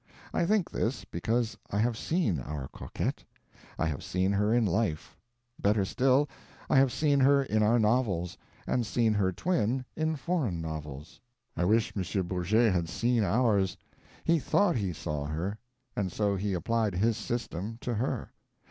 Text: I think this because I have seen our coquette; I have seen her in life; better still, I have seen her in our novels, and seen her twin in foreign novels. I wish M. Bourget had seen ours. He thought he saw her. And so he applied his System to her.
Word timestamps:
I 0.33 0.47
think 0.47 0.71
this 0.71 1.05
because 1.05 1.55
I 1.69 1.77
have 1.77 1.95
seen 1.95 2.39
our 2.39 2.67
coquette; 2.69 3.23
I 3.77 3.85
have 3.85 4.03
seen 4.03 4.31
her 4.31 4.51
in 4.51 4.65
life; 4.65 5.15
better 5.59 5.85
still, 5.85 6.27
I 6.71 6.77
have 6.77 6.91
seen 6.91 7.19
her 7.19 7.43
in 7.43 7.61
our 7.61 7.77
novels, 7.77 8.35
and 8.65 8.83
seen 8.83 9.13
her 9.13 9.31
twin 9.31 9.85
in 9.95 10.15
foreign 10.15 10.59
novels. 10.59 11.21
I 11.55 11.65
wish 11.65 11.93
M. 11.95 12.25
Bourget 12.27 12.73
had 12.73 12.89
seen 12.89 13.23
ours. 13.23 13.77
He 14.23 14.39
thought 14.39 14.75
he 14.75 14.91
saw 14.91 15.25
her. 15.27 15.59
And 15.95 16.11
so 16.11 16.35
he 16.35 16.55
applied 16.55 16.95
his 16.95 17.15
System 17.15 17.77
to 17.81 17.93
her. 17.93 18.31